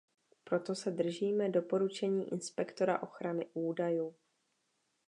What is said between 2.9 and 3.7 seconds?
ochrany